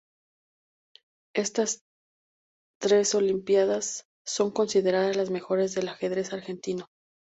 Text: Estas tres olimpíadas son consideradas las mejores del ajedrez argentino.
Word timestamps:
Estas 1.35 1.83
tres 2.81 3.13
olimpíadas 3.13 4.05
son 4.25 4.49
consideradas 4.49 5.15
las 5.15 5.29
mejores 5.29 5.75
del 5.75 5.89
ajedrez 5.89 6.33
argentino. 6.33 6.87